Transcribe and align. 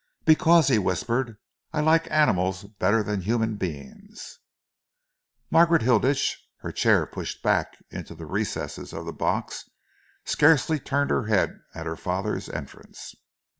"Because," 0.25 0.69
he 0.69 0.79
whispered, 0.79 1.37
"I 1.71 1.79
like 1.81 2.09
animals 2.09 2.63
better 2.63 3.03
than 3.03 3.21
human 3.21 3.57
beings." 3.57 4.39
Margaret 5.51 5.83
Hilditch, 5.83 6.39
her 6.61 6.71
chair 6.71 7.05
pushed 7.05 7.43
back 7.43 7.77
into 7.91 8.15
the 8.15 8.25
recesses 8.25 8.93
of 8.93 9.05
the 9.05 9.13
box, 9.13 9.69
scarcely 10.25 10.79
turned 10.79 11.11
her 11.11 11.27
head 11.27 11.59
at 11.75 11.85
her 11.85 11.95
father's 11.95 12.49
entrance. 12.49 13.13